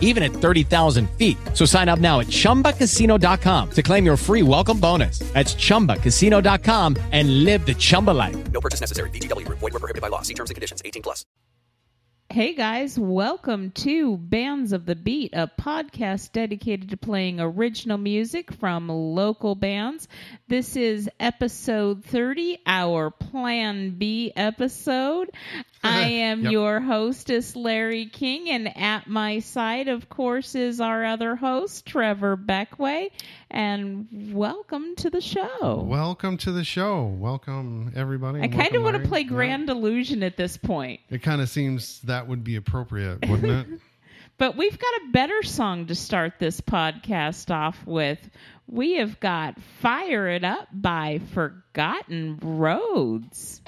[0.00, 1.36] even at 30,000 feet.
[1.54, 5.20] So sign up now at chumbacasino.com to claim your free welcome bonus.
[5.34, 8.36] That's chumbacasino.com and live the Chumba life.
[8.50, 9.10] No purchase necessary.
[9.10, 9.60] VGW Group.
[9.60, 10.22] Void were prohibited by law.
[10.22, 10.82] See terms and conditions.
[10.84, 11.24] 18 plus.
[12.28, 18.52] Hey guys, welcome to Bands of the Beat, a podcast dedicated to playing original music
[18.52, 20.08] from local bands.
[20.48, 25.30] This is episode 30, our Plan B episode.
[25.86, 26.52] I am Yep.
[26.52, 32.36] your hostess, Larry King, and at my side, of course, is our other host, Trevor
[32.36, 33.10] Beckway.
[33.50, 35.84] And welcome to the show.
[35.86, 37.04] Welcome to the show.
[37.06, 38.40] Welcome everybody.
[38.42, 39.66] I kind of want to play Grand.
[39.66, 41.00] Grand Illusion at this point.
[41.10, 43.80] It kind of seems that would be appropriate, wouldn't it?
[44.38, 48.18] But we've got a better song to start this podcast off with.
[48.66, 53.62] We have got Fire It Up by Forgotten Roads.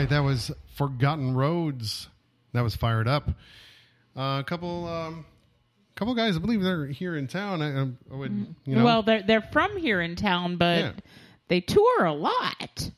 [0.00, 2.08] Right, that was Forgotten Roads.
[2.52, 3.28] That was fired up.
[4.16, 5.24] Uh, a couple, um,
[5.94, 6.36] couple guys.
[6.36, 7.62] I believe they're here in town.
[7.62, 7.82] I,
[8.12, 10.92] I would, you know, Well, they're they're from here in town, but Yeah.
[11.48, 12.90] they tour a lot.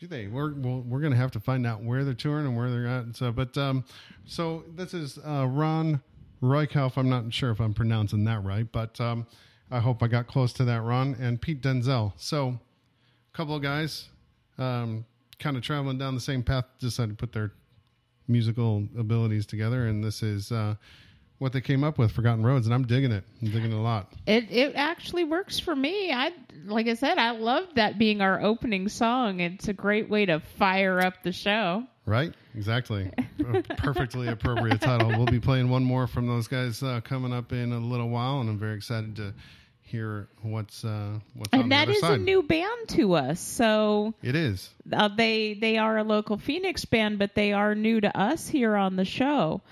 [0.00, 0.26] Do they?
[0.26, 2.86] We're we're, we're going to have to find out where they're touring and where they're
[2.86, 3.04] at.
[3.04, 3.84] And so, but um,
[4.24, 6.00] so this is uh, Ron
[6.42, 6.96] Reichhoff.
[6.96, 9.26] I'm not sure if I'm pronouncing that right, but um,
[9.70, 10.82] I hope I got close to that.
[10.82, 12.12] Ron and Pete Denzel.
[12.16, 12.58] So,
[13.32, 14.08] a couple of guys,
[14.56, 15.04] um,
[15.38, 17.52] kind of traveling down the same path, decided to put their
[18.26, 20.74] musical abilities together, and this is uh,
[21.38, 23.24] what they came up with, Forgotten Roads, and I'm digging it.
[23.40, 24.12] I'm digging it a lot.
[24.26, 26.12] It it actually works for me.
[26.12, 26.32] I
[26.66, 29.40] like I said, I love that being our opening song.
[29.40, 31.84] It's a great way to fire up the show.
[32.06, 32.32] Right?
[32.54, 33.10] Exactly.
[33.76, 35.08] Perfectly appropriate title.
[35.08, 38.40] We'll be playing one more from those guys uh, coming up in a little while,
[38.40, 39.34] and I'm very excited to
[39.88, 42.20] hear what's uh, what's on And the other is side.
[42.20, 43.40] a new band to us.
[43.40, 44.70] So it is.
[44.92, 48.76] uh, they they are a local Phoenix band, but they are new to us here
[48.76, 49.62] on the show.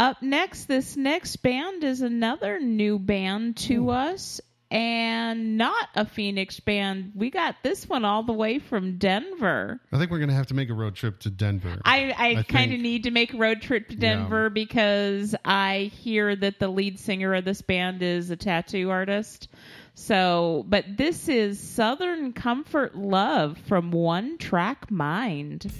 [0.00, 6.60] Up next, this next band is another new band to us, and not a Phoenix
[6.60, 7.12] band.
[7.14, 9.80] We got this one all the way from Denver.
[9.92, 11.80] I think we're going to have to make a road trip to Denver.
[11.84, 14.00] I, I, I kind of need to make a road trip to Yeah.
[14.00, 19.48] Denver because I hear that the lead singer of this band is a tattoo artist.
[19.94, 25.72] So, but this is Southern Comfort Love from One Track Mind.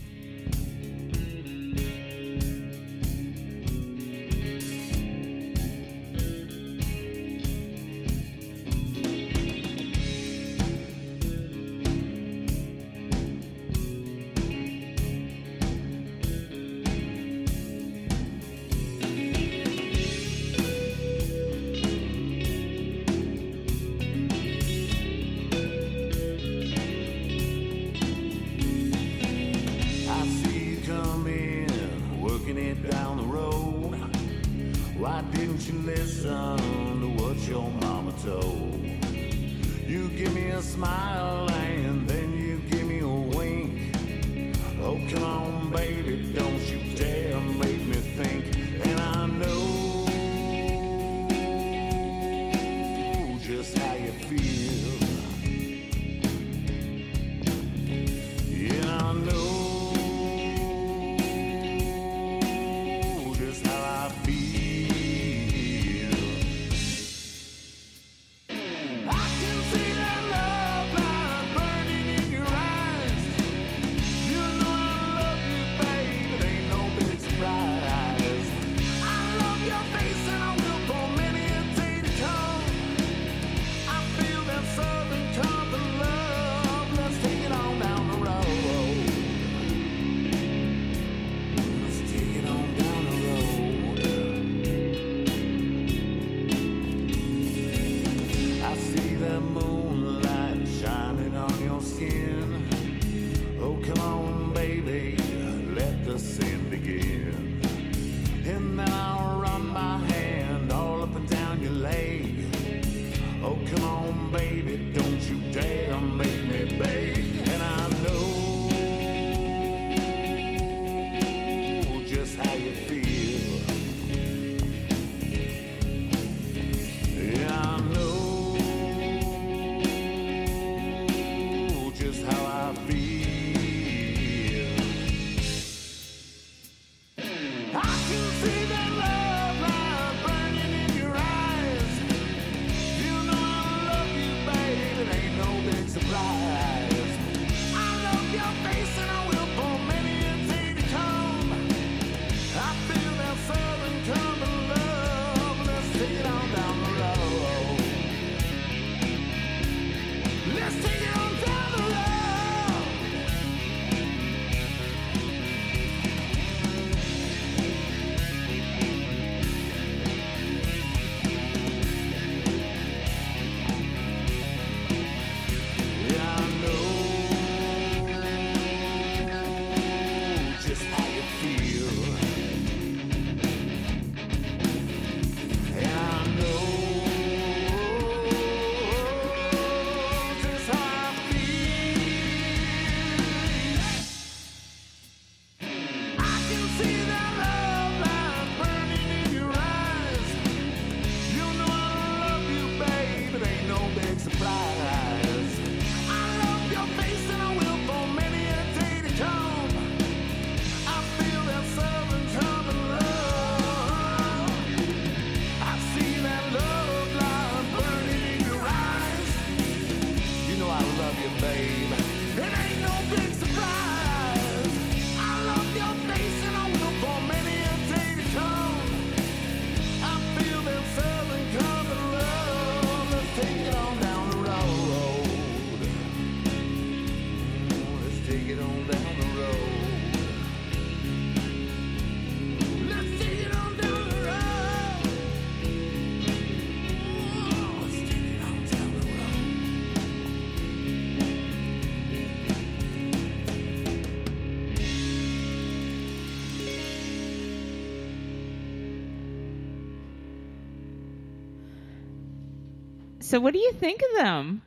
[263.28, 264.62] So, what do you think of them?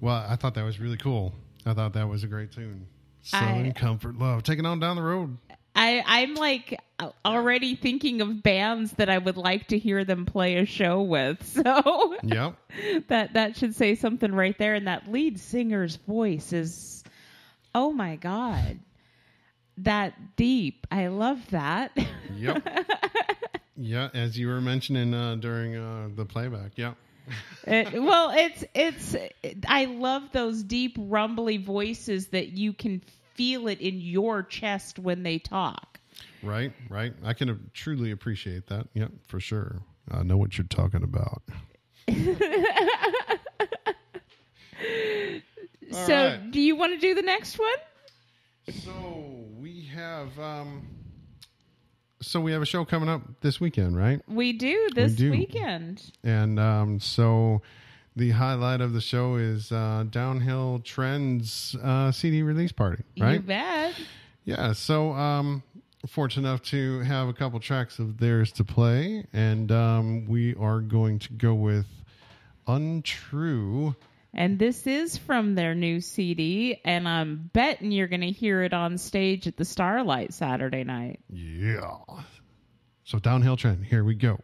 [0.00, 1.32] Well, I thought that was really cool.
[1.64, 2.86] I thought that was a great tune.
[3.22, 4.42] Southern I- Comfort Love.
[4.42, 5.36] Taking on down the road.
[5.74, 6.78] I, I'm like
[7.24, 11.42] already thinking of bands that I would like to hear them play a show with.
[11.64, 12.56] So Yep.
[13.08, 14.74] that that should say something right there.
[14.74, 17.02] And that lead singer's voice is,
[17.74, 18.78] oh my god,
[19.78, 20.86] that deep.
[20.90, 21.96] I love that.
[22.34, 22.68] Yep.
[23.76, 26.72] yeah, as you were mentioning uh, during uh, the playback.
[26.76, 26.96] Yep.
[27.66, 29.16] It- well, it's it's.
[29.66, 33.02] I love those deep, rumbly voices that you can
[33.34, 36.00] feel it in your chest when they talk.
[36.42, 37.14] Right, right.
[37.24, 38.88] I can uh, truly appreciate that.
[38.94, 39.82] Yep, for sure.
[40.10, 41.42] I know what you're talking about.
[45.92, 46.50] So, right.
[46.50, 47.68] do you want to do the next one?
[48.70, 50.89] So we have um
[52.22, 54.20] so we have a show coming up this weekend, right?
[54.28, 55.30] We do this do.
[55.30, 56.12] weekend.
[56.22, 57.62] And um so
[58.16, 63.34] the highlight of the show is uh Downhill Trends uh CD release party, right?
[63.34, 63.94] You bet.
[64.44, 65.62] Yeah, so um
[66.06, 70.80] fortunate enough to have a couple tracks of theirs to play and um we are
[70.80, 71.86] going to go with
[72.66, 73.94] Untrue
[74.32, 78.72] And this is from their new CD, and I'm betting you're going to hear it
[78.72, 81.20] on stage at the Starlight Saturday night.
[81.28, 81.96] Yeah.
[83.04, 84.38] So downhill trend, here we go.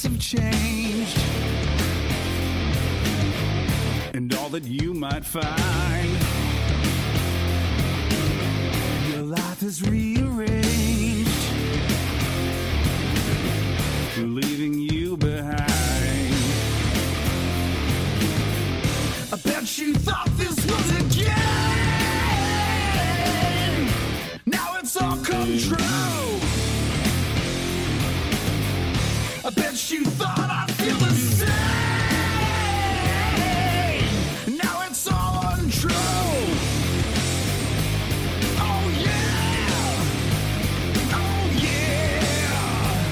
[0.00, 1.18] Thoughts have changed.
[4.14, 6.10] and all that you might find.
[9.12, 11.30] Your life is rearranged.
[14.16, 16.34] leaving you behind.
[19.32, 21.30] I bet you thought this was a game.
[24.46, 26.29] Now it's all come true.
[29.50, 31.48] I bet you thought I'd feel the same.
[34.56, 35.90] Now it's all untrue.
[38.60, 40.04] Oh yeah.
[41.12, 43.06] Oh yeah.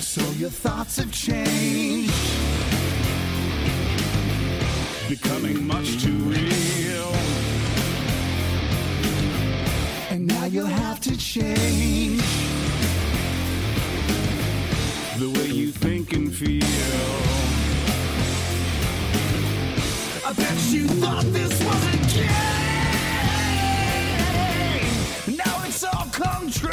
[0.00, 2.14] So your thoughts have changed.
[5.10, 6.53] Becoming much too real.
[10.26, 12.22] Now you'll have to change.
[15.18, 16.64] The way you think and feel.
[20.26, 22.30] I bet you thought this was a game.
[25.36, 26.70] Now it's all come true.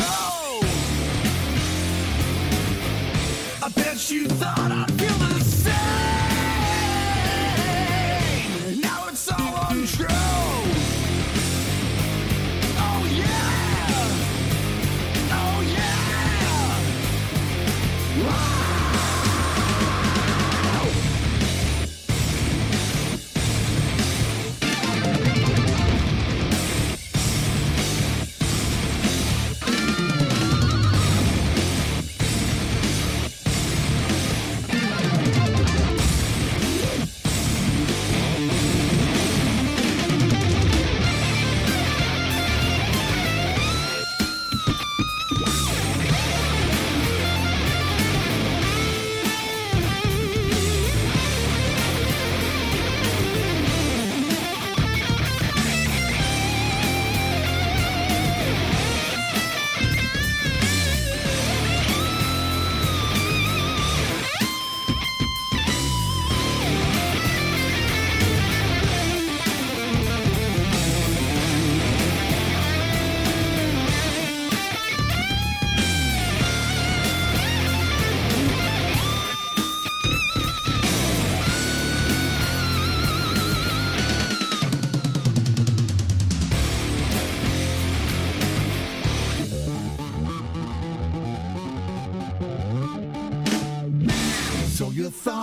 [3.63, 5.30] I bet you thought I'd feel the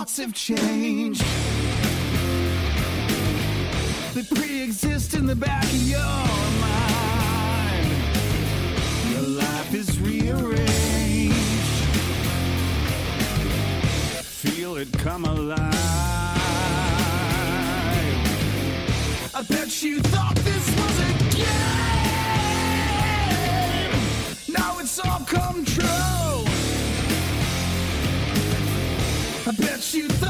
[0.09, 1.23] thoughts have changed.
[4.13, 5.99] They pre exist in the back of your
[6.61, 7.87] mind.
[9.11, 11.35] Your life is rearranged.
[14.23, 15.59] Feel it come alive.
[19.35, 21.63] I bet you thought this was a game.
[24.53, 26.18] Now it's all come true.
[29.89, 30.28] Feel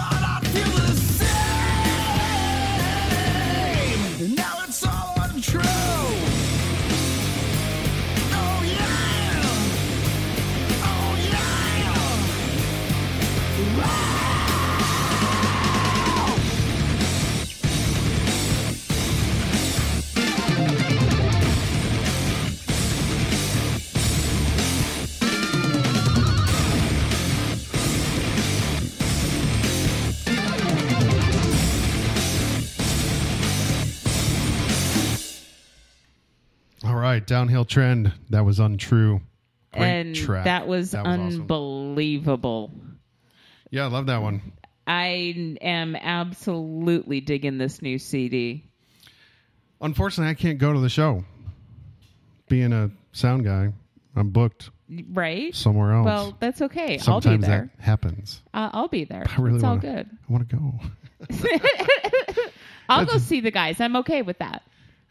[37.29, 38.11] downhill trend.
[38.29, 39.21] That was untrue.
[39.71, 40.45] Great and track.
[40.45, 41.41] that was, That was awesome.
[41.41, 42.73] unbelievable.
[43.69, 44.41] Yeah, I love that one.
[44.87, 48.65] I am absolutely digging this new CD.
[49.79, 51.23] Unfortunately, I can't go to the show.
[52.49, 53.71] Being a sound guy,
[54.15, 54.71] I'm booked
[55.11, 55.53] Right?
[55.55, 56.05] somewhere else.
[56.05, 56.97] Well, that's okay.
[56.97, 57.69] Sometimes I'll be there.
[57.77, 58.41] that happens.
[58.51, 59.23] Uh, I'll be there.
[59.29, 60.09] I really it's all wanna, good.
[60.27, 62.39] I want to go.
[62.89, 63.79] I'll go see the guys.
[63.79, 64.63] I'm okay with that.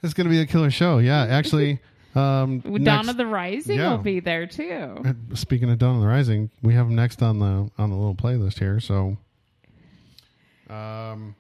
[0.03, 0.99] It's going to be a killer show.
[0.99, 1.79] Yeah, actually.
[2.19, 3.91] Um, Dawn next- of the Rising yeah.
[3.91, 5.03] will be there too.
[5.05, 7.97] Uh, Speaking of Dawn of the Rising, we have them next on the on the
[7.97, 8.81] little playlist here.
[8.81, 9.17] So,
[10.71, 11.35] um,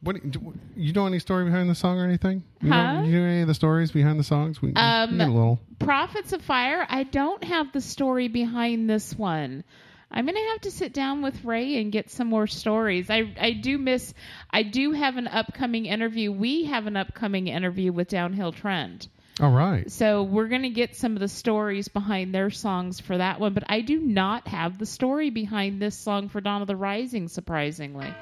[0.00, 2.44] what do, you know any story behind the song or anything?
[2.62, 3.00] You Huh?
[3.00, 4.62] know, you know any of the stories behind the songs?
[4.62, 5.60] We, Um, a little.
[5.78, 6.86] Prophets of Fire.
[6.88, 9.64] I don't have the story behind this one.
[10.10, 13.10] I'm gonna have to sit down with Ray and get some more stories.
[13.10, 14.14] I I do miss.
[14.50, 16.32] I do have an upcoming interview.
[16.32, 19.08] We have an upcoming interview with Downhill Trend.
[19.40, 19.90] All right.
[19.90, 23.54] So we're going to get some of the stories behind their songs for that one,
[23.54, 27.28] but I do not have the story behind this song for Dawn of the Rising,
[27.28, 28.12] surprisingly.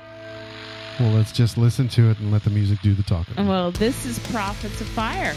[1.01, 3.47] Well, let's just listen to it and let the music do the talking.
[3.47, 5.35] Well, this is Prophets of Fire.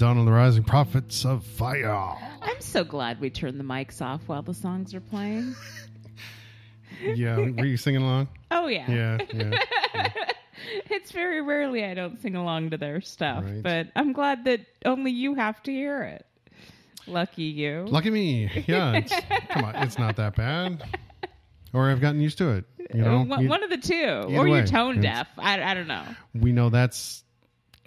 [0.00, 1.92] Right, Dawn of the Rising Prophets of Fire.
[2.40, 5.54] I'm so glad we turned the mics off while the songs are playing.
[7.02, 8.28] Yeah, were you singing along?
[8.50, 8.90] Oh yeah.
[8.90, 10.08] Yeah, yeah.
[10.90, 13.62] It's very rarely I don't sing along to their stuff, Right.
[13.62, 16.26] but I'm glad that only you have to hear it.
[17.06, 17.86] Lucky you.
[17.88, 18.50] Lucky me.
[18.66, 19.14] Yeah, it's,
[19.48, 20.82] come on, it's not that bad.
[21.72, 22.64] Or I've gotten used to it.
[22.94, 25.26] You know, Uh, one, You- one of the two, or way, you're tone deaf.
[25.38, 26.04] I, I don't know.
[26.34, 27.24] we know that's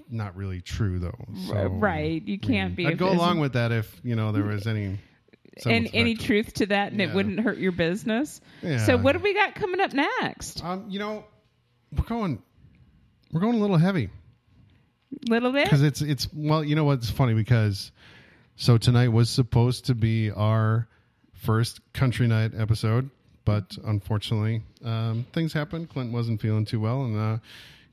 [0.09, 1.25] not really true, though.
[1.47, 2.21] So, right?
[2.25, 2.87] You can't be.
[2.87, 4.85] I'd go along with that if you know there was any.
[5.55, 8.41] an, semblance of any truth to that, and it wouldn't hurt your business.
[8.61, 8.85] Yeah.
[8.85, 10.63] So what do we got coming up next?
[10.63, 11.25] Um, you know,
[11.95, 12.41] we're going,
[13.31, 14.09] we're going a little heavy.
[15.29, 15.65] Little bit.
[15.65, 17.91] because it's it's well you know what's funny because
[18.55, 20.87] so tonight was supposed to be our
[21.33, 23.09] first country night episode
[23.45, 27.37] but unfortunately um, things happened clint wasn't feeling too well and uh,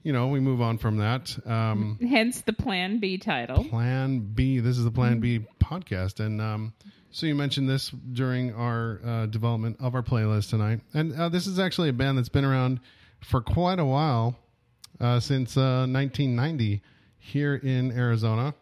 [0.03, 1.37] you know we move on from that.
[1.47, 3.65] Um, Hence the Plan B title.
[3.65, 4.61] plan b.
[4.61, 6.21] This is the plan b podcast.
[6.21, 6.73] And um,
[7.11, 10.81] so you mentioned this during our uh, development of our playlist tonight.
[10.95, 12.81] And uh, this is actually a band that's been around
[13.21, 14.37] for quite a while
[15.01, 16.83] uh, since uh, 1990
[17.19, 18.55] here in Arizona,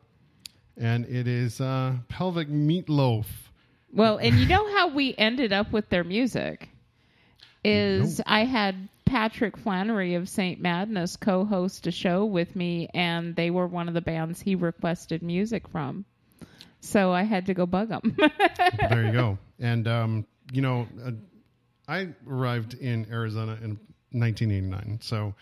[0.76, 3.26] and it is uh, Pelvic Meatloaf.
[3.92, 6.68] Well, and you know how we ended up with their music?
[7.64, 13.50] Is I had Patrick Flannery of Saint Madness co-host a show with me, and they
[13.50, 16.04] were one of the bands he requested music from.
[16.80, 18.16] So I had to go bug them.
[18.90, 19.38] There you go.
[19.58, 21.10] And um, you know, uh,
[21.88, 23.78] I arrived in Arizona in
[24.12, 25.34] 1989, so.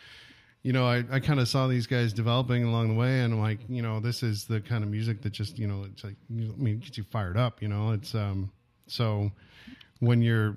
[0.62, 3.61] You know, I, I kind of saw these guys developing along the way, and like,
[3.68, 6.52] you know, this is the kind of music that just, you know, it's like, you-
[6.52, 7.62] I mean, gets you fired up.
[7.62, 8.50] You know, it's um,
[8.88, 9.31] so
[10.00, 10.57] when you're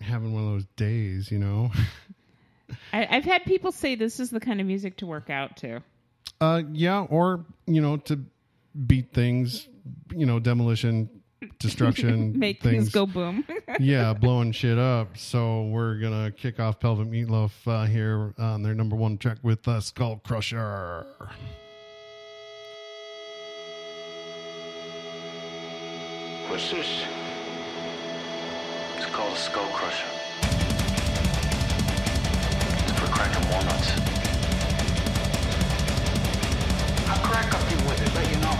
[0.00, 1.72] having one of those days, you know,
[2.92, 5.82] I, I've had people say this is the kind of music to work out to.
[6.40, 8.20] Uh, yeah, or you know, to
[8.86, 9.68] beat things,
[10.14, 11.08] you know, demolition,
[11.58, 13.44] destruction, Make things go boom.
[13.80, 15.16] yeah, blowing shit up.
[15.16, 19.66] So we're gonna kick off Pelvic Meatloaf uh, here on their number one track with
[19.68, 21.06] uh, Skull Crusher.
[26.48, 27.04] What's this?
[28.96, 30.13] It's called a skull crusher.
[33.16, 33.90] It's for cracking walnuts.
[37.08, 38.56] I'll crack up you with it, let you know.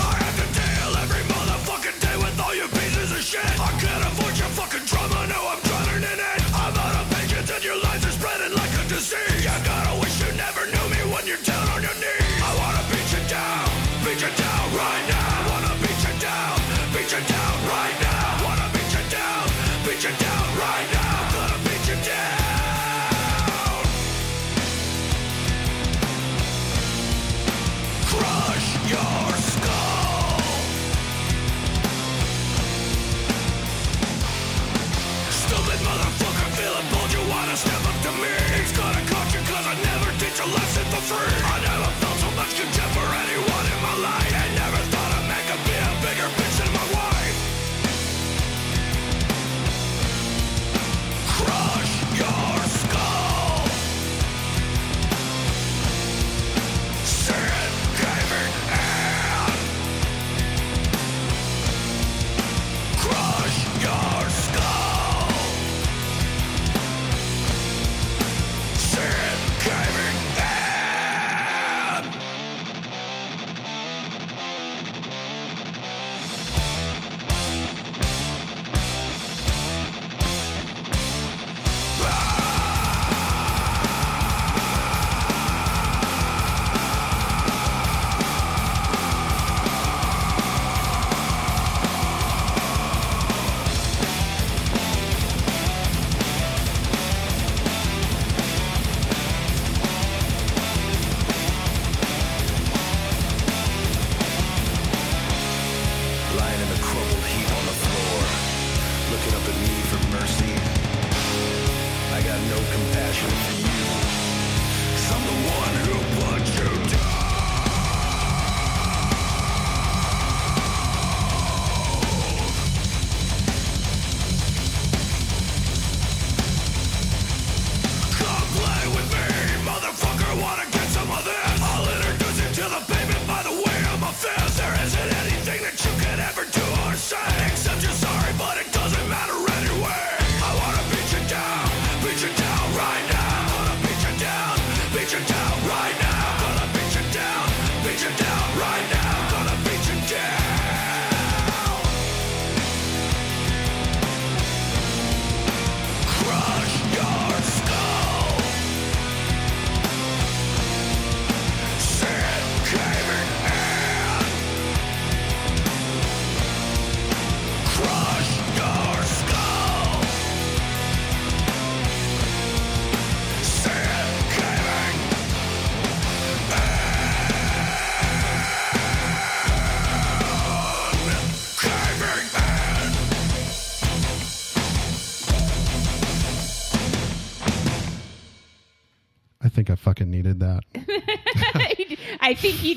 [0.00, 3.81] I have to deal every motherfucking day with all you pieces of shit.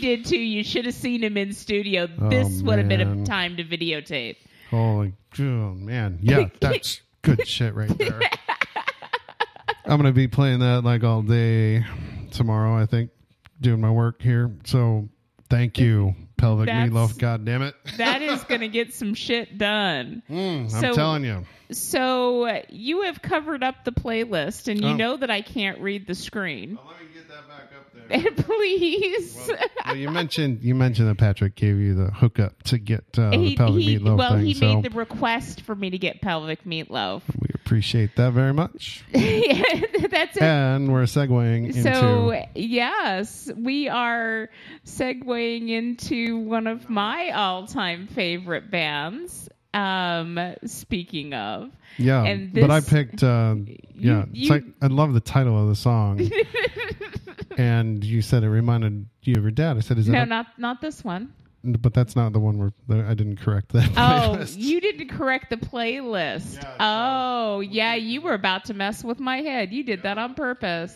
[0.05, 0.37] Did too.
[0.37, 2.05] You should have seen him in studio.
[2.07, 3.25] This would have been a Oh, man.
[3.25, 4.35] time to videotape.
[4.69, 6.19] Holy oh, man.
[6.21, 8.19] Yeah, that's good shit right there.
[9.85, 11.85] I'm gonna be playing that like all day
[12.31, 13.09] tomorrow, I think,
[13.61, 14.51] doing my work here.
[14.65, 15.09] So
[15.49, 17.73] thank you, Pelvic That's- Meatloaf, god damn it.
[17.97, 20.21] That is going to get some shit done.
[20.29, 21.45] I'm So- telling you.
[21.71, 24.95] So uh, you have covered up the playlist, and you Oh.
[24.95, 26.77] know that I can't read the screen.
[26.77, 27.94] Let me get that back up.
[28.37, 29.49] Please.
[29.85, 33.37] Well, you mentioned you mentioned that Patrick gave you the hookup to get uh, the
[33.37, 36.21] he, pelvic he- meatloaf well, thing, he so made the request for me to get
[36.21, 37.21] pelvic meatloaf.
[37.39, 39.03] we appreciate that very much.
[39.13, 39.63] yeah,
[40.09, 40.43] That's it.
[40.43, 44.49] and we're segueing into So yes, we are
[44.85, 49.49] segueing into one of my all-time favorite bands.
[49.73, 53.55] Um, speaking of, yeah, and but I picked uh,
[53.95, 54.23] yeah.
[54.31, 56.21] you- I love the title of the song,
[57.57, 59.77] and you said it reminded you of your dad.
[59.77, 61.33] I said, "Is that?" no, a- not not this one.
[61.63, 63.89] but that's not the one where that I didn't correct that.
[63.97, 64.55] Oh, playlist.
[64.57, 66.63] you didn't correct the playlist.
[66.79, 69.73] oh, yeah, you were about to mess with my head.
[69.73, 70.95] You did that on purpose.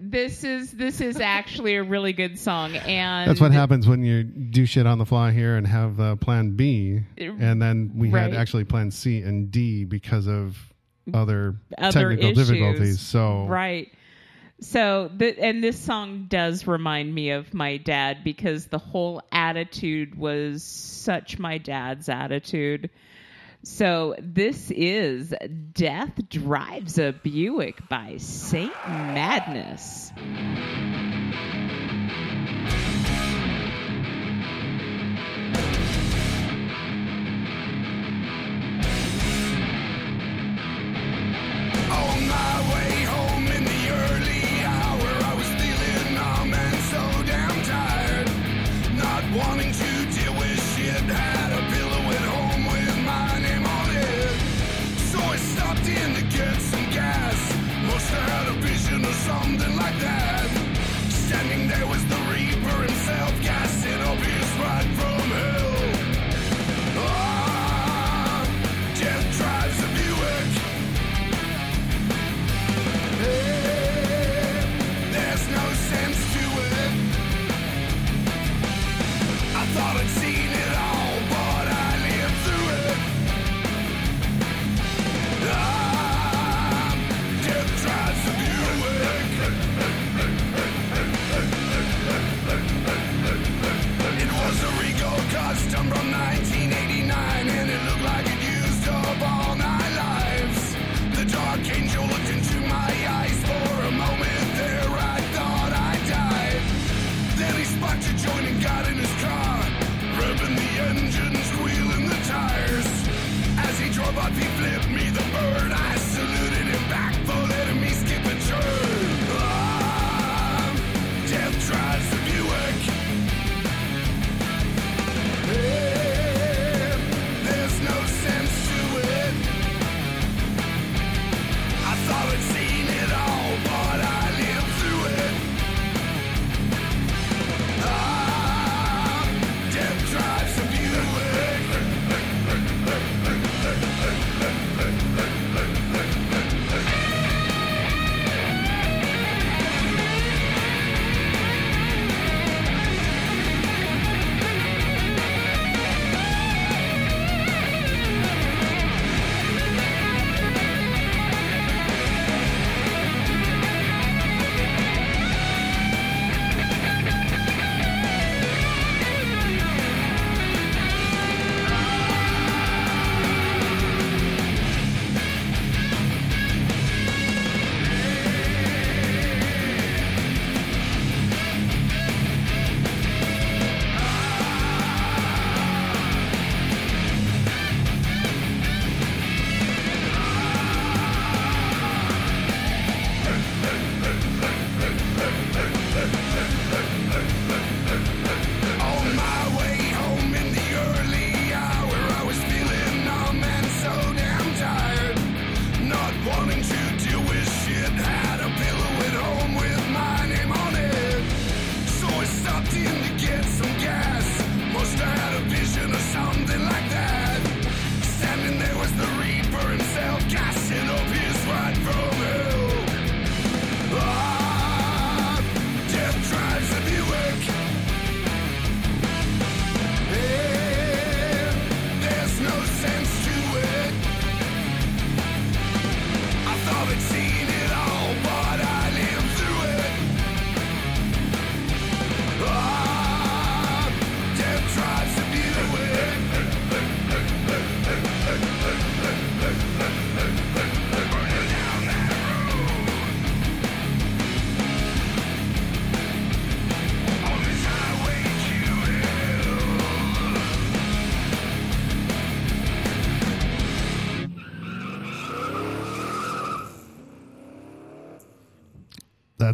[0.00, 4.24] This is this is actually a really good song, and That's what happens when you
[4.24, 8.22] do shit on the fly here and have uh, Plan B, and then we Right.
[8.22, 10.58] had actually Plan C and D because of
[11.12, 12.48] other, other technical issues.
[12.48, 13.00] difficulties.
[13.00, 13.88] So right.
[14.60, 20.14] So, the, and this song does remind me of my dad because the whole attitude
[20.14, 22.90] was such my dad's attitude.
[23.64, 25.34] So, this is
[25.72, 30.12] Death Drives a Buick by Saint Madness.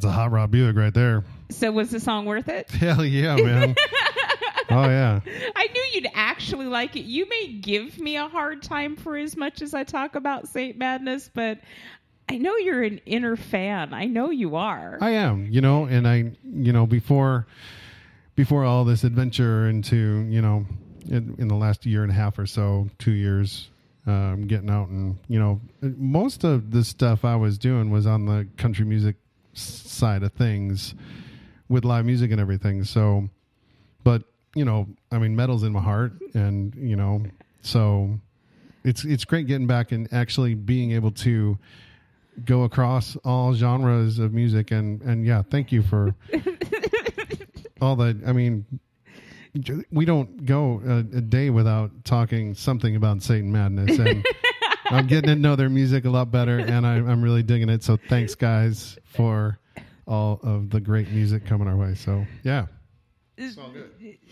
[0.01, 1.25] That's a hot rod Buick right there.
[1.51, 2.71] So was the song worth it?
[2.71, 3.75] Hell yeah, man.
[4.71, 5.21] oh yeah.
[5.55, 7.03] I knew you'd actually like it.
[7.03, 10.79] You may give me a hard time for as much as I talk about Saint
[10.79, 11.59] Madness, but
[12.31, 13.93] I know you're an inner fan.
[13.93, 14.97] I know you are.
[15.03, 17.47] I am, you know, and I, you know, before
[18.35, 20.65] before all this adventure into, you know,
[21.11, 23.69] in, in the last year and a half or so, two years,
[24.07, 28.25] um, getting out and, you know, most of the stuff I was doing was on
[28.25, 29.17] the country music
[29.53, 30.95] side of things
[31.69, 32.85] with live music and everything.
[32.85, 33.29] So,
[34.05, 34.23] but
[34.55, 37.23] you know, I mean, metal's in my heart, and you know,
[37.63, 38.19] so
[38.85, 41.59] it's it's great getting back and actually being able to
[42.45, 46.15] go across all genres of music and and yeah thank you for
[47.83, 48.65] all the i mean
[49.91, 54.25] we don't go a, a day without talking something about Saint Madness and
[54.91, 57.83] i'm getting to know their music a lot better and I, i'm really digging it
[57.83, 59.59] so thanks guys for
[60.07, 62.67] all of the great music coming our way so yeah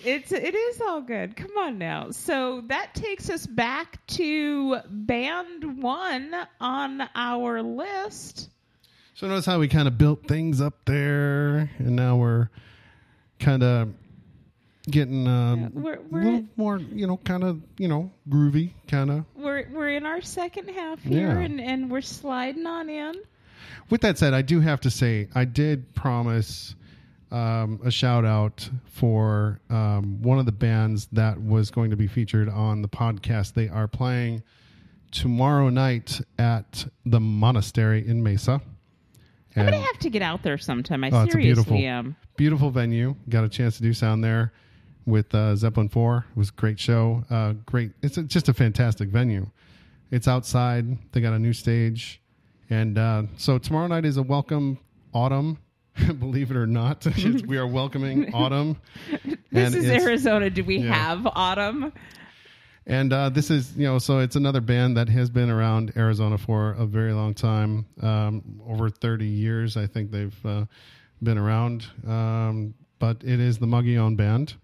[0.05, 1.35] It's it is all good.
[1.35, 2.11] Come on now.
[2.11, 8.51] So that takes us back to band one on our list.
[9.15, 12.51] So notice how we kind of built things up there, and now we're
[13.41, 13.95] kind of
[14.89, 19.11] getting um, we're- a we're- little more, you know, kind of, you know, groovy, kind
[19.11, 19.25] of.
[19.37, 21.39] We're we're in our second half here, Yeah.
[21.39, 23.15] and and we're sliding on in.
[23.91, 26.75] With that said, I do have to say I did promise
[27.31, 32.07] um, a shout out for um, one of the bands that was going to be
[32.07, 33.53] featured on the podcast.
[33.55, 34.43] They are playing
[35.11, 38.61] tomorrow night at the monastery in Mesa.
[39.57, 41.03] I'm gonna have to get out there sometime.
[41.03, 42.17] I Oh, it's a seriously beautiful, am.
[42.37, 43.17] beautiful venue.
[43.29, 44.53] Got a chance to do sound there
[45.09, 46.27] with uh, Zeppelin Four.
[46.31, 47.25] It was a great show.
[47.31, 47.93] Uh, great.
[48.03, 49.47] It's a, just a fantastic venue.
[50.11, 51.13] It's outside.
[51.13, 52.21] They got a new stage,
[52.71, 54.79] and uh, so tomorrow night is a welcome
[55.13, 55.59] autumn.
[56.19, 57.07] Believe it or not,
[57.47, 58.77] we are welcoming autumn.
[59.51, 60.51] This is Arizona.
[60.51, 60.93] Do we yeah.
[60.93, 61.93] have autumn?
[62.87, 66.39] And uh, this is, you know, so it's another band that has been around Arizona
[66.39, 69.77] for a very long time, um, over 30 years.
[69.77, 70.65] I think they've uh,
[71.23, 71.87] been around.
[72.07, 74.55] Um, but it is the Muggy owned band.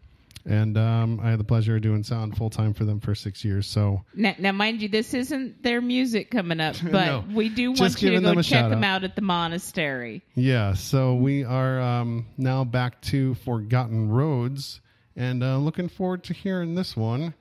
[0.47, 3.45] And um, I had the pleasure of doing sound full time for them for six
[3.47, 3.67] years.
[3.67, 7.25] So Now, now, mind you, this isn't their music coming up, but No.
[7.33, 8.97] we do want you to go them check them out.
[8.97, 10.23] out at the monastery.
[10.35, 14.83] Yeah, so we are um, now back to Forgotten Roads
[15.17, 17.33] and uh, looking forward to hearing this one.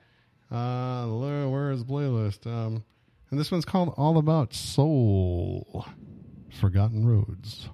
[0.50, 2.46] Uh, where where is the playlist?
[2.46, 2.84] Um,
[3.30, 5.86] and this one's called All About Soul.
[6.60, 7.68] Forgotten Roads.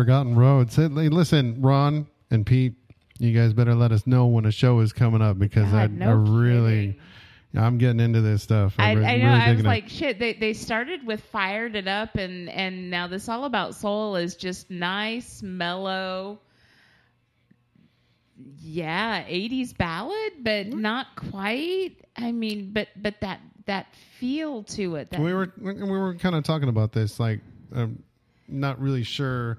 [0.00, 0.76] Forgotten Roads.
[0.76, 2.72] Hey, listen, Ron and Pete,
[3.18, 6.08] you guys better let us know when a show is coming up because I, no
[6.08, 6.98] I really,
[7.54, 8.76] I'm getting into this stuff.
[8.78, 9.24] I, I'm I know.
[9.24, 9.68] really I was digging it.
[9.68, 10.18] like, shit.
[10.18, 14.36] They they started with fired it up, and and now this all about soul is
[14.36, 16.40] just nice, mellow.
[18.62, 21.96] Yeah, '80s ballad, but not quite.
[22.16, 25.10] I mean, but but that that feel to it.
[25.10, 27.40] That we were we were kind of talking about this, like,
[27.74, 28.02] um,
[28.48, 29.58] not really sure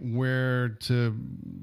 [0.00, 1.12] where to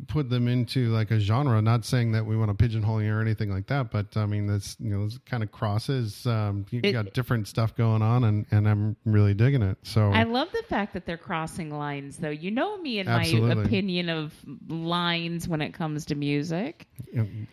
[0.08, 1.62] put them into like a genre.
[1.62, 4.46] Not saying that we want to pigeonhole you or anything like that, but I mean,
[4.46, 6.26] that's you know, kind of crosses.
[6.28, 9.78] Um, you It- got different stuff going on, and and I'm really digging it.
[9.84, 12.30] So I love the fact that they're crossing lines, though.
[12.30, 14.34] You know me and my opinion of
[14.68, 16.88] lines when it comes to music.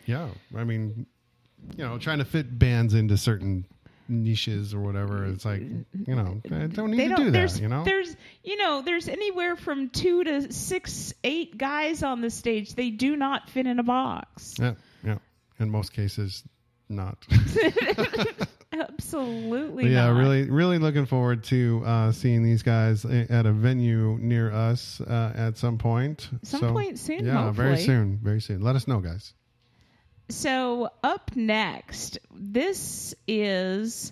[0.05, 1.05] yeah, I mean,
[1.77, 3.65] you know, trying to fit bands into certain
[4.21, 5.25] niches or whatever.
[5.25, 7.25] It's like you know, I don't need they to don't.
[7.25, 7.59] do that.
[7.59, 12.29] You know, there's you know there's anywhere from two to six, eight guys on the
[12.29, 12.75] stage.
[12.75, 14.55] They do not fit in a box.
[14.59, 15.17] yeah, yeah.
[15.59, 16.43] In most cases,
[16.89, 17.25] not.
[18.73, 19.87] Absolutely.
[19.89, 20.17] Yeah, not.
[20.19, 25.31] really, really looking forward to uh, seeing these guys at a venue near us uh,
[25.35, 26.27] at some point.
[26.43, 28.61] Some So, point soon, Yeah, very soon, very soon.
[28.61, 29.33] Let us know, guys.
[30.33, 34.11] So up next, this is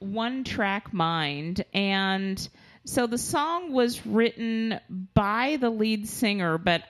[0.00, 2.48] One Track Mind, and
[2.84, 4.80] so the song was written
[5.14, 6.82] by the lead singer, but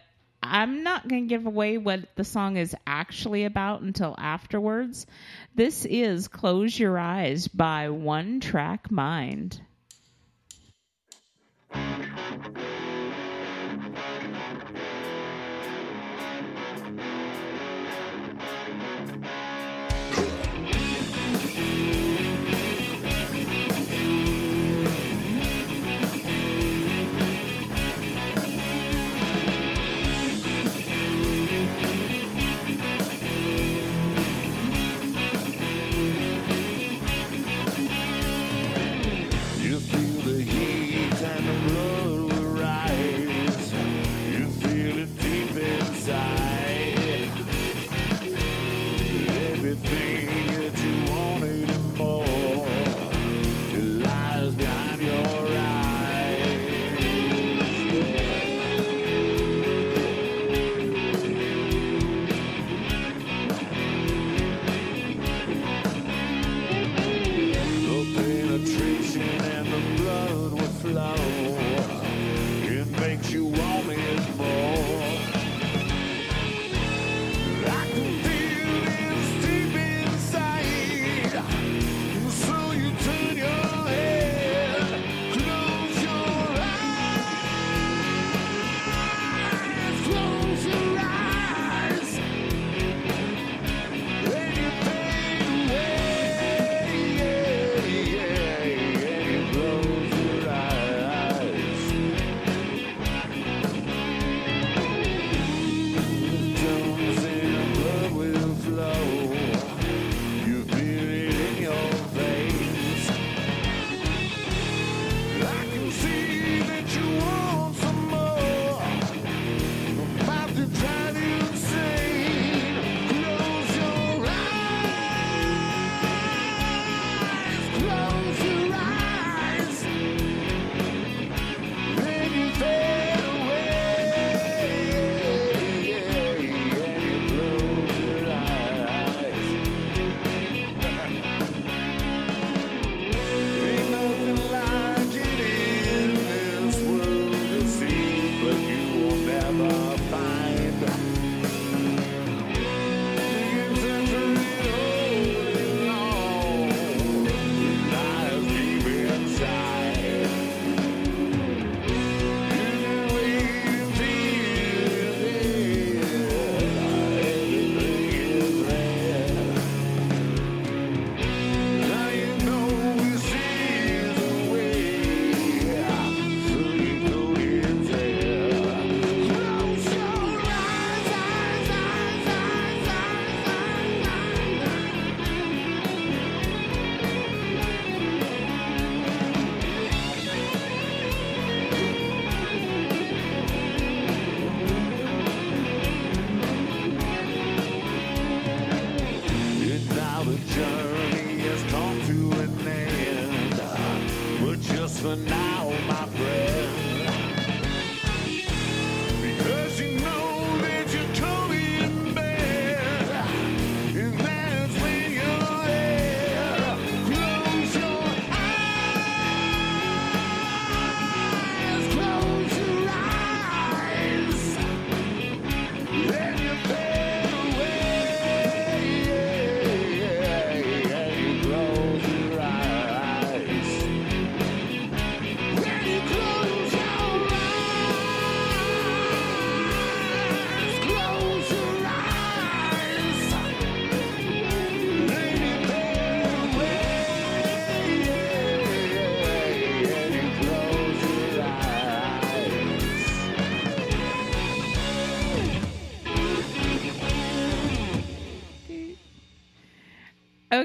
[0.43, 5.07] I'm not going to give away what the song is actually about until afterwards.
[5.55, 9.61] This is Close Your Eyes by One Track Mind.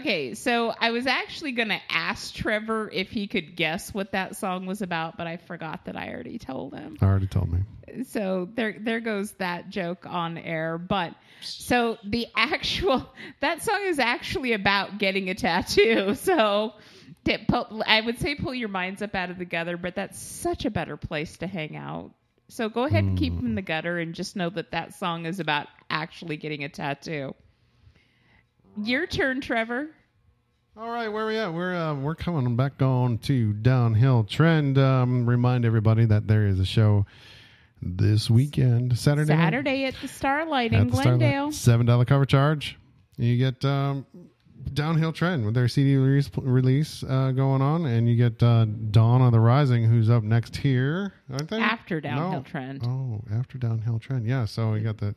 [0.07, 4.37] Okay, so I was actually going to ask Trevor if he could guess what that
[4.37, 6.97] song was about, but I forgot that I already told him.
[7.01, 7.59] I already told me.
[8.05, 13.05] So there there goes that joke on air, but so the actual
[13.41, 16.15] that song is actually about getting a tattoo.
[16.23, 16.71] So
[17.49, 20.63] pull, I would say pull your minds up out of the gutter, but that's such
[20.63, 22.11] a better place to hang out.
[22.47, 23.65] So go ahead and keep them in the mm.
[23.65, 27.35] gutter and just know that that song is about actually getting a tattoo.
[28.77, 29.89] Your turn, Trevor.
[30.79, 31.51] All right, where are we at?
[31.53, 34.77] We're uh, we're coming back on to downhill trend.
[34.77, 37.05] Um, remind everybody that there is a show
[37.81, 39.27] this weekend, Saturday.
[39.27, 41.19] Saturday at the Starlight at in the Starlight.
[41.19, 41.51] Glendale.
[41.51, 42.77] Seven dollar cover charge.
[43.17, 44.05] You get um,
[44.71, 49.23] downhill trend with their CD release, release uh, going on, and you get uh, Dawn
[49.23, 51.11] of the Rising, who's up next here.
[51.31, 51.57] Aren't they?
[51.59, 52.41] After Downhill No.
[52.43, 52.83] Trend.
[52.85, 54.27] Oh, after downhill trend.
[54.27, 54.45] Yeah.
[54.45, 55.15] So we got the.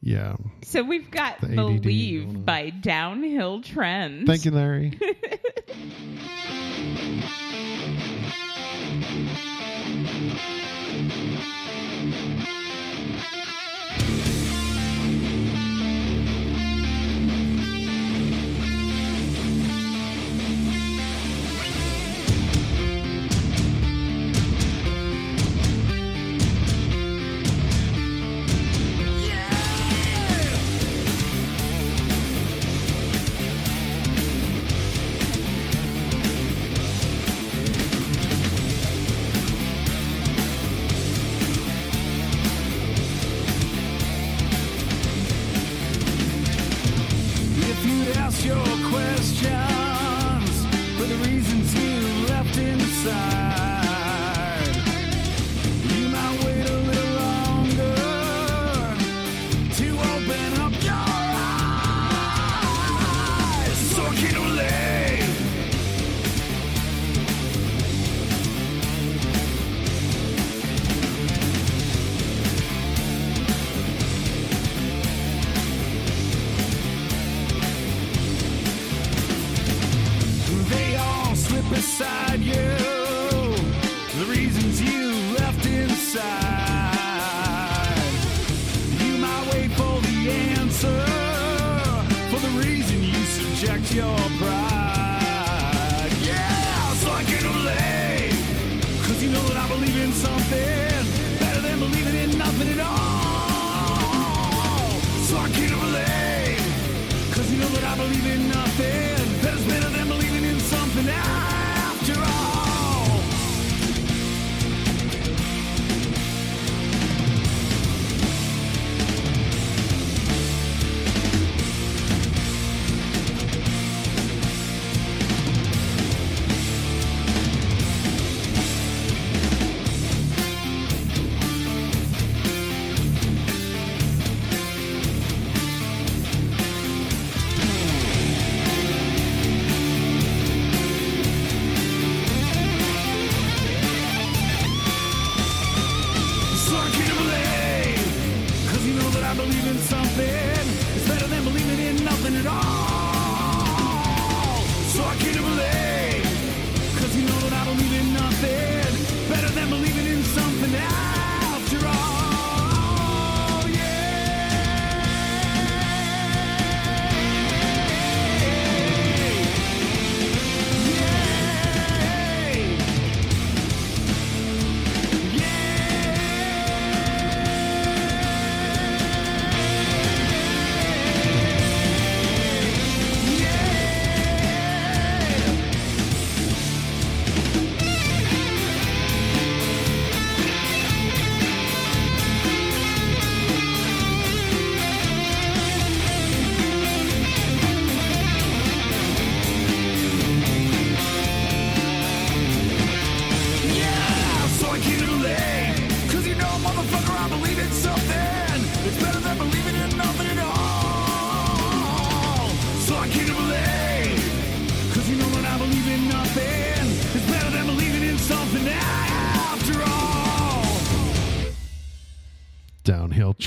[0.00, 0.36] Yeah.
[0.62, 4.26] So we've got The Believe by Downhill Trends.
[4.26, 4.98] Thank you, Larry.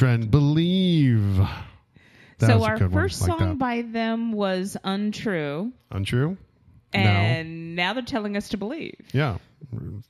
[0.01, 0.31] trend.
[0.31, 1.37] Believe.
[2.39, 3.59] That so our first like song that.
[3.59, 6.37] by them was Untrue, Untrue?
[6.91, 8.95] and now they're telling us to believe.
[9.13, 9.37] Yeah.
[9.71, 10.01] Little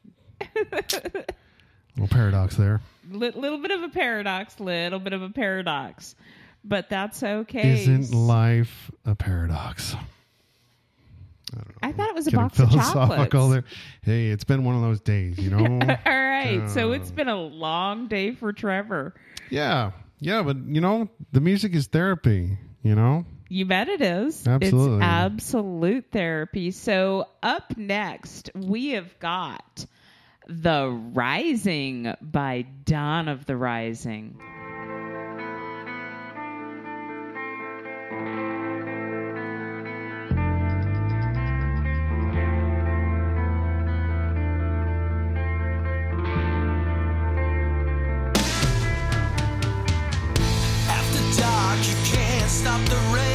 [2.09, 2.79] paradox there.
[3.09, 6.15] Li- little bit of a paradox, little bit of a paradox.
[6.63, 7.81] but that's okay.
[7.81, 9.93] Isn't life a paradox?
[9.93, 13.51] I I thought it was a box of chocolates.
[13.51, 13.65] there.
[14.03, 15.65] Hey, it's been one of those days, you know.
[15.65, 17.15] All right, so it's uh.
[17.15, 19.13] been a long day for Trevor.
[19.51, 22.57] Yeah, yeah, but you know, the music is therapy.
[22.83, 24.47] You know, You bet it is.
[24.47, 24.97] Absolutely.
[24.97, 26.71] It's absolute therapy.
[26.71, 29.85] So, up next, we have got
[30.47, 34.39] The Rising by Dawn of the Rising.
[52.91, 53.30] The rain.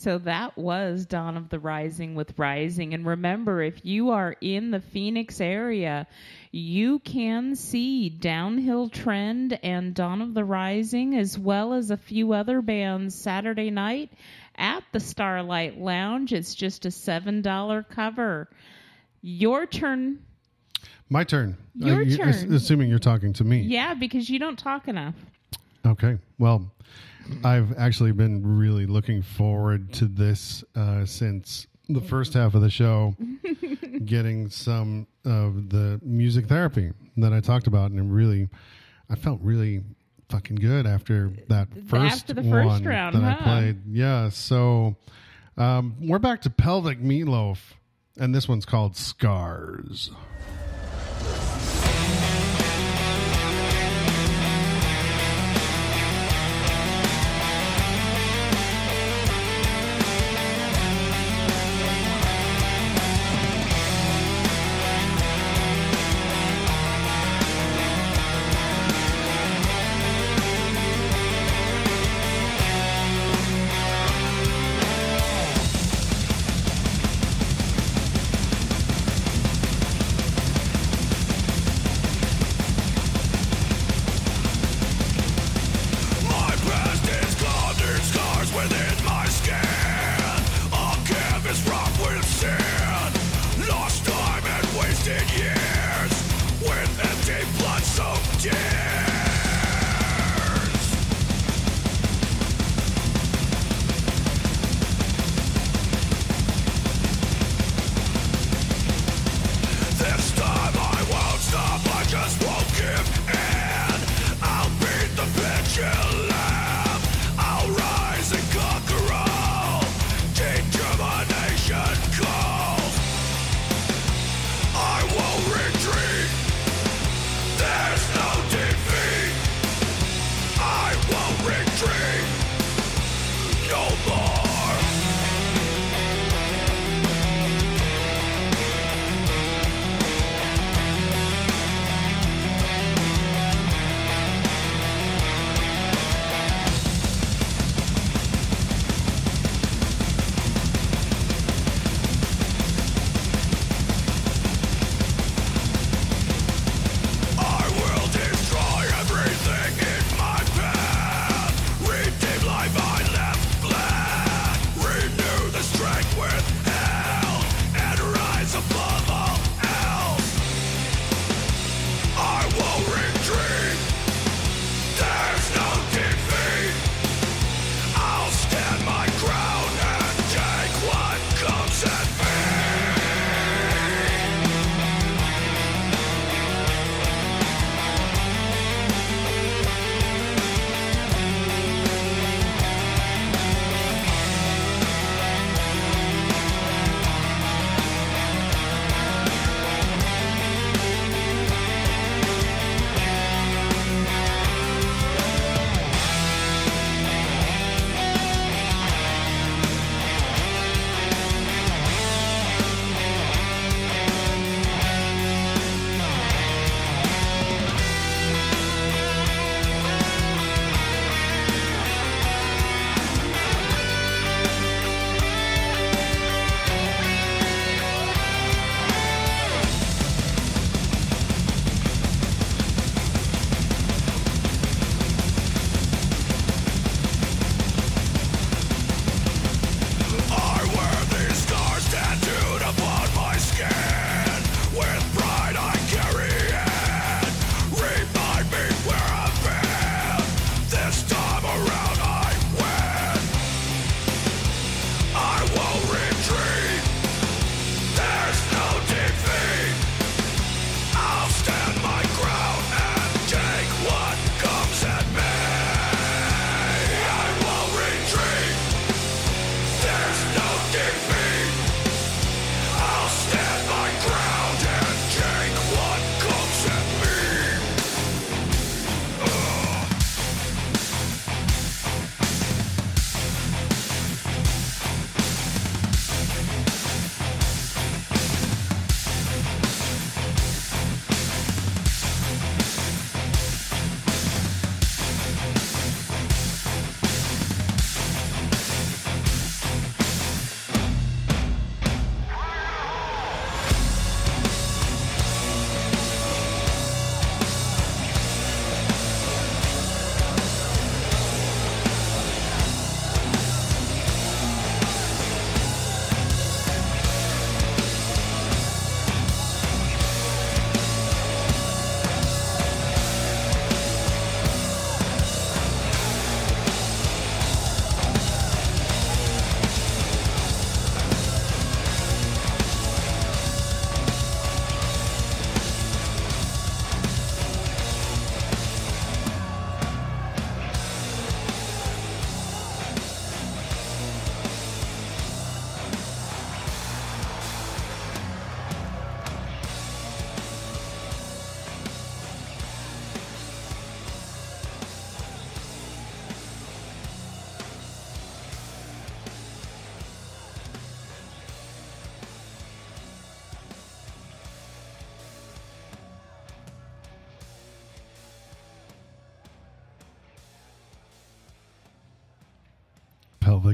[0.00, 2.94] So that was Dawn of the Rising with Rising.
[2.94, 6.06] And remember, if you are in the Phoenix area,
[6.52, 12.32] you can see Downhill Trend and Dawn of the Rising, as well as a few
[12.32, 14.10] other bands Saturday night
[14.56, 16.32] at the Starlight Lounge.
[16.32, 18.48] It's just a $7 cover.
[19.20, 20.20] Your turn.
[21.10, 21.58] my turn.
[21.82, 22.54] Uh, Your you- ass- turn.
[22.54, 23.60] Assuming you're talking to me.
[23.60, 25.14] Yeah, because you don't talk enough.
[25.84, 26.16] Okay.
[26.38, 26.72] Well,
[27.44, 32.70] I've actually been really looking forward to this uh, since the first half of the
[32.70, 33.14] show,
[34.04, 38.48] getting some of the music therapy that I talked about, and really,
[39.08, 39.82] I felt really
[40.28, 43.78] fucking good after that first After the first one round, that I played.
[43.90, 44.28] Yeah.
[44.28, 44.96] So
[45.56, 47.58] um, we're back to pelvic meatloaf,
[48.16, 48.96] and this one's called.
[48.96, 50.10] Scars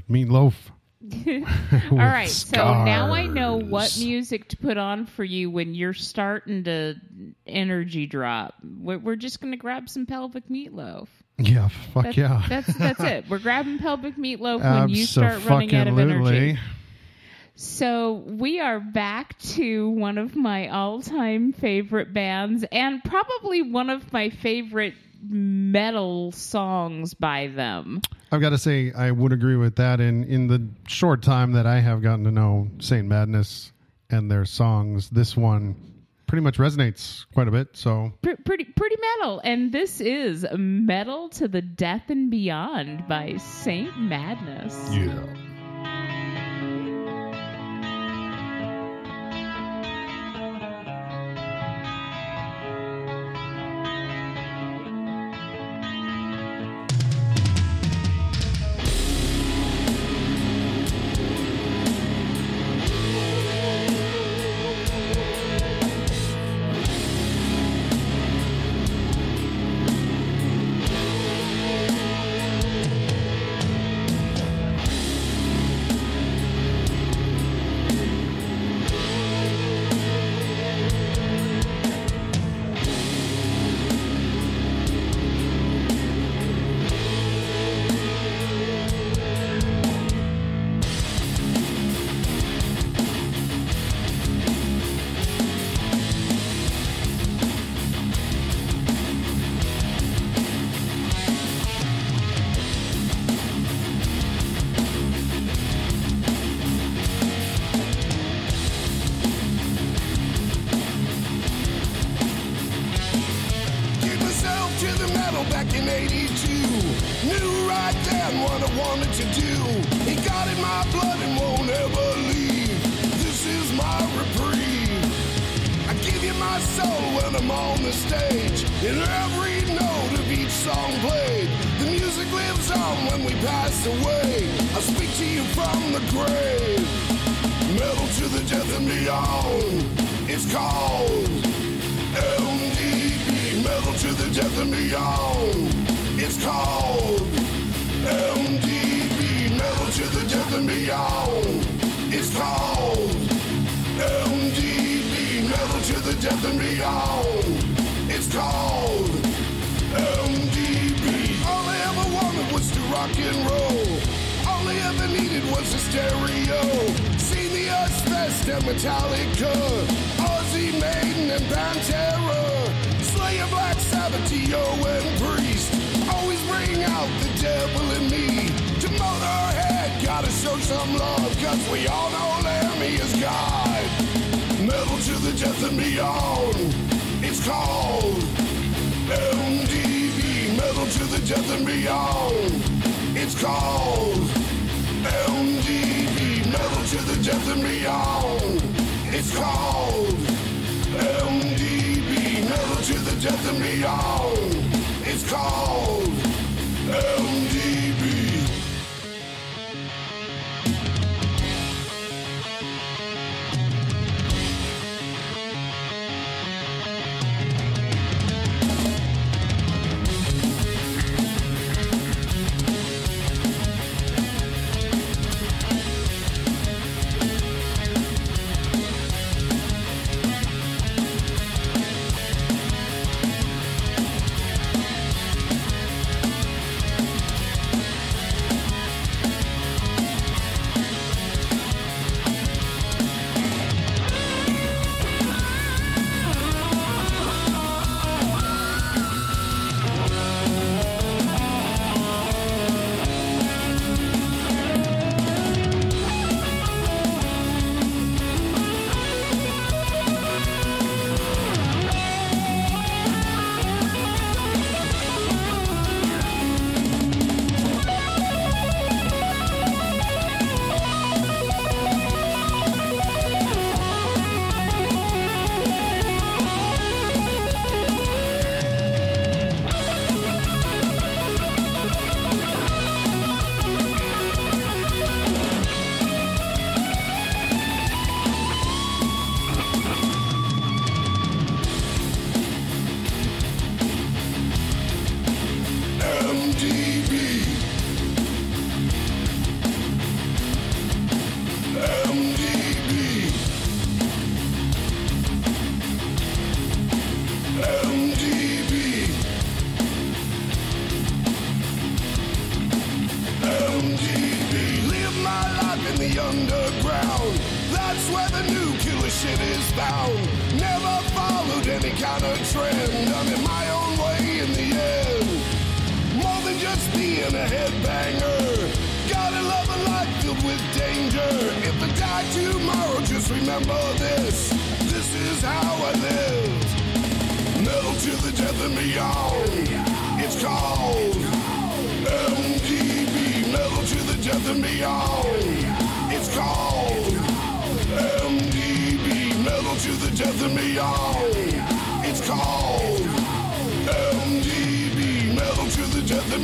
[0.09, 0.55] pelvic meatloaf.
[1.91, 5.95] All right, so now I know what music to put on for you when you're
[5.95, 6.95] starting to
[7.47, 8.55] energy drop.
[8.65, 11.09] We're, we're just going to grab some pelvic meatloaf.
[11.39, 12.43] Yeah, fuck That's, yeah.
[12.49, 13.27] that's that's it.
[13.31, 16.59] We're grabbing pelvic meatloaf when you start running out of energy.
[17.57, 24.15] So we are back to one of my all-time favorite bands, and probably one of
[24.15, 24.95] my favorite
[25.29, 28.01] metal songs by them.
[28.33, 30.01] I've got to say, I would agree with that.
[30.01, 33.73] In in the short time that I have gotten to know Saint Madness
[34.11, 35.77] and their songs, this one
[36.27, 37.69] pretty much resonates quite a bit.
[37.77, 43.37] So Pr- pretty pretty metal, and this is "Metal to the Death and Beyond" by
[43.37, 44.75] Saint Madness.
[44.93, 45.23] yeah.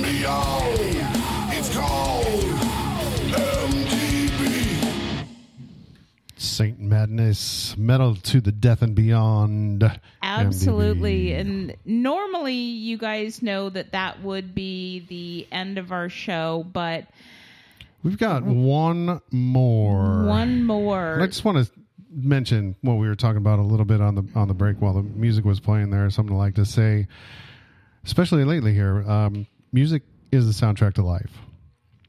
[0.01, 1.53] The death.
[1.59, 2.24] It's called
[3.32, 5.26] MDB.
[6.36, 10.01] Saint Madness, Metal to the Death and Beyond.
[10.22, 11.26] Absolutely.
[11.28, 11.40] MDB.
[11.40, 17.07] And normally you guys know that that would be the end of our show, but
[18.03, 20.24] We've got one more.
[20.24, 21.20] one more.
[21.22, 21.72] I just want to
[22.11, 24.95] mention what we were talking about a little bit on the on the break while
[24.95, 26.11] the music was playing there.
[26.11, 27.07] Something I like to say,
[28.05, 29.09] especially lately here.
[29.09, 31.32] Um, music is the soundtrack to life.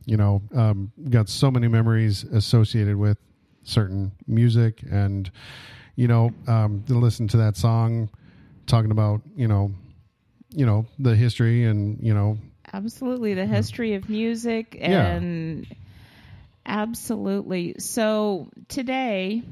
[0.06, 3.18] You know, um, got so many memories associated with
[3.64, 5.32] certain music, and
[5.96, 8.10] you know, um, to listen to that song,
[8.68, 9.72] talking about you know,
[10.50, 12.38] you know the history and you know
[12.74, 13.34] Absolutely.
[13.36, 15.16] The history of music Yeah.
[15.16, 15.68] and
[16.66, 17.76] absolutely.
[17.78, 19.44] So today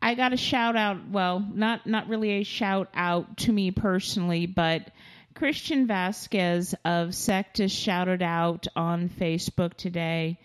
[0.00, 4.46] I got a shout out, well, not not really a shout out to me personally,
[4.46, 4.90] but
[5.36, 10.40] Christian Vasquez of Sectus shouted out on Facebook today.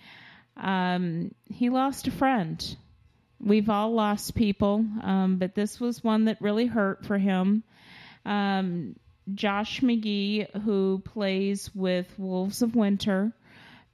[0.57, 2.75] Um, he lost a friend.
[3.39, 7.63] We've all lost people, um, but this was one that really hurt for him.
[8.25, 8.97] Um,
[9.33, 13.31] Josh McGee, who plays with Wolves of Winter,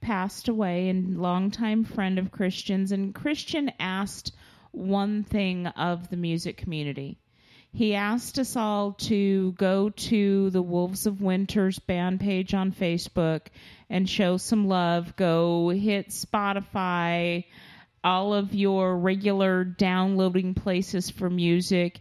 [0.00, 2.90] passed away and longtime friend of Christian's.
[2.90, 4.32] And Christian asked
[4.72, 7.18] one thing of the music community.
[7.72, 13.42] He asked us all to go to the Wolves of Winter's band page on Facebook
[13.90, 15.14] and show some love.
[15.16, 17.44] Go hit Spotify,
[18.02, 22.00] all of your regular downloading places for music,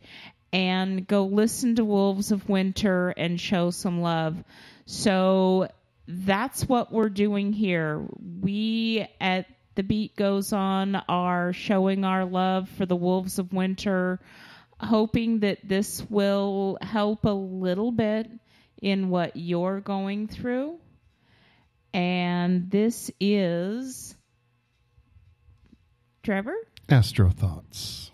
[0.53, 4.41] and go listen to Wolves of Winter and show some love.
[4.85, 5.67] So
[6.07, 8.01] that's what we're doing here.
[8.41, 14.21] We at The Beat Goes On are showing our love for the Wolves of Winter,
[14.79, 18.29] hoping that this will help a little bit
[18.81, 20.77] in what you're going through.
[21.93, 24.15] And this is
[26.23, 26.55] Trevor?
[26.89, 28.11] Astro thoughts.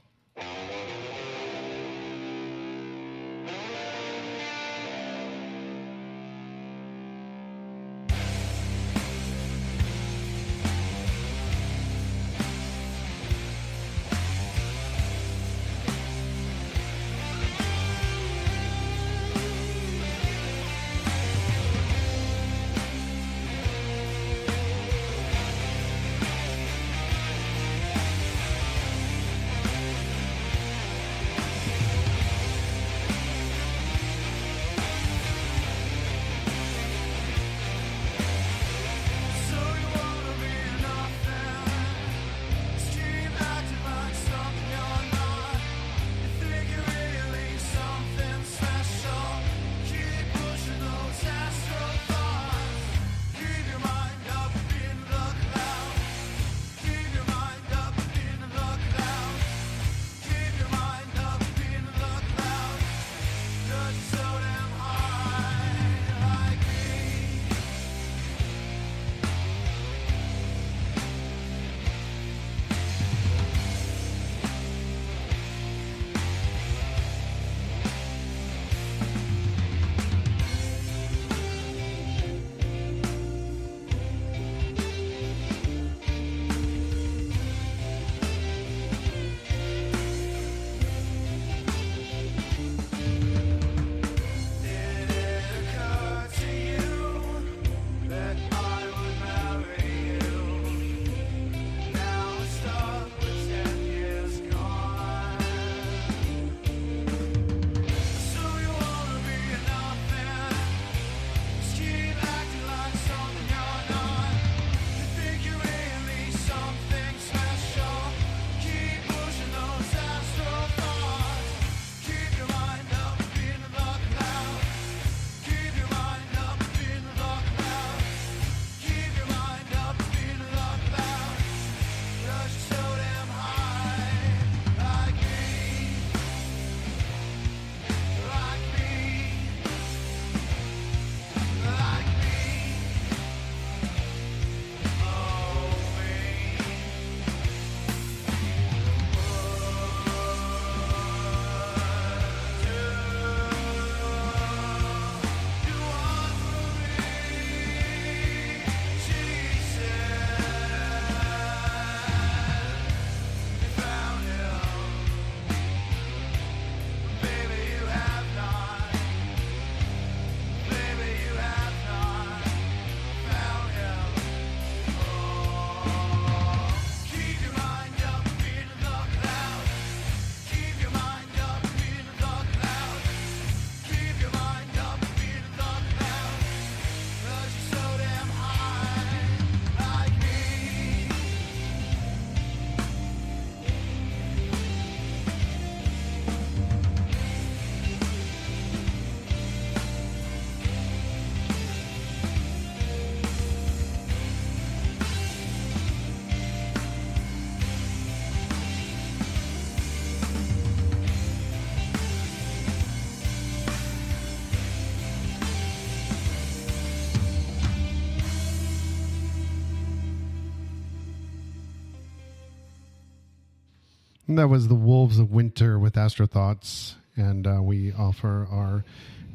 [224.35, 226.95] That was the Wolves of Winter with Astrothoughts.
[227.15, 228.83] And uh, we offer our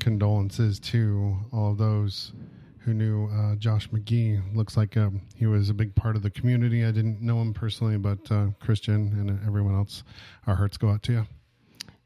[0.00, 2.32] condolences to all those
[2.78, 4.42] who knew uh, Josh McGee.
[4.56, 6.84] Looks like um, he was a big part of the community.
[6.84, 10.02] I didn't know him personally, but uh, Christian and everyone else,
[10.46, 11.26] our hearts go out to you.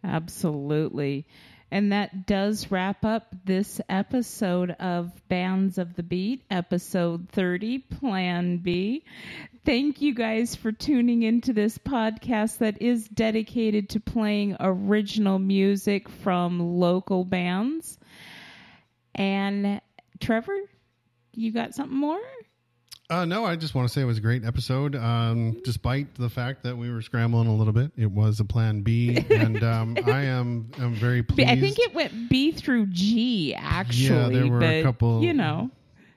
[0.04, 1.26] Absolutely.
[1.72, 8.58] And that does wrap up this episode of Bands of the Beat, episode 30, Plan
[8.58, 9.06] B.
[9.64, 16.10] Thank you guys for tuning into this podcast that is dedicated to playing original music
[16.10, 17.98] from local bands.
[19.14, 19.80] And
[20.20, 20.58] Trevor,
[21.32, 22.20] you got something more?
[23.12, 24.96] Uh, no, I just want to say it was a great episode.
[24.96, 28.80] Um, despite the fact that we were scrambling a little bit, it was a plan
[28.80, 31.50] B, and um, I am am very pleased.
[31.50, 34.34] I think it went B through G actually.
[34.34, 35.70] Yeah, there were but, a couple- You know,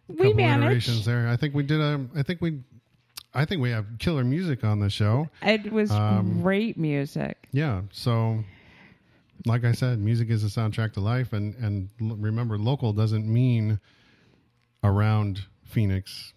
[0.07, 1.05] we managed.
[1.05, 1.27] there.
[1.27, 2.05] I think we did a.
[2.15, 2.61] I think we.
[3.34, 5.27] I think we have killer music on the show.
[5.41, 7.49] It was Um, great music.
[7.51, 7.81] Yeah.
[7.91, 8.41] So,
[9.45, 13.27] like I said, music is a soundtrack to life, and and l- remember, local doesn't
[13.27, 13.81] mean
[14.81, 16.31] around Phoenix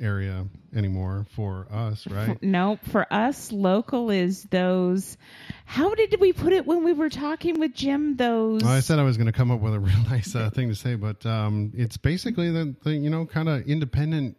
[0.00, 2.40] area anymore for us, right?
[2.42, 5.16] No, for us, local is those.
[5.64, 8.16] How did we put it when we were talking with Jim?
[8.16, 8.62] Those.
[8.62, 10.68] Well, I said I was going to come up with a real nice uh, thing
[10.68, 14.36] to say, but um, it's basically the, the you know kind of independent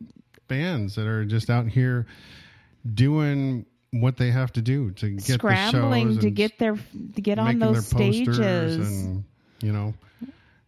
[0.48, 2.06] bands that are just out here
[2.94, 6.76] doing what they have to do to get the scrambling to get their
[7.15, 8.77] to get on those stages.
[8.77, 9.23] and
[9.61, 9.94] you know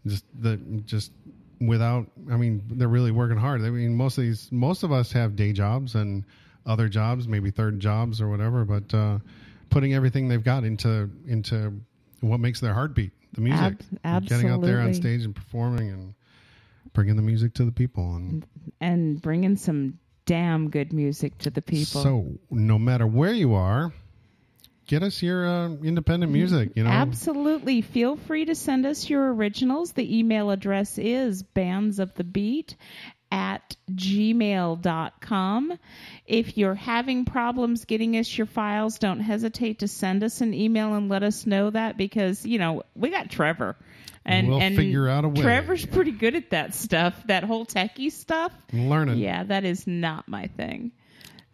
[0.05, 1.11] just the just
[1.59, 3.61] without i mean they're really working hard.
[3.61, 6.23] I mean most of these most of us have day jobs and
[6.65, 9.19] other jobs maybe third jobs or whatever but uh
[9.69, 11.79] putting everything they've got into into
[12.21, 13.75] what makes their heart beat the music.
[14.03, 16.13] Ab- getting out there on stage and performing and
[16.93, 18.45] bringing the music to the people and
[18.81, 22.01] and bringing some damn good music to the people.
[22.01, 23.93] so no matter where you are
[24.87, 27.81] get us your uh, independent music you know Absolutely.
[27.81, 29.91] Feel free to send us your originals.
[29.91, 32.75] The email address is bands of the beat
[33.31, 35.79] at gmail.com.
[36.25, 40.93] If you're having problems getting us your files, don't hesitate to send us an email
[40.93, 43.75] and let us know that because, you know, we got Trevor.
[44.25, 45.41] And, We'll and figure out a way.
[45.41, 48.51] Trevor's pretty good at that stuff, that whole techie stuff.
[48.73, 50.91] learning Yeah, that is not my thing.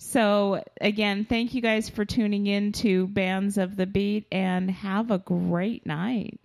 [0.05, 5.11] So, again, thank you guys for tuning in to Bands of the Beat and have
[5.11, 6.39] a great night.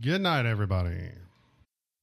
[0.00, 1.10] good night everybody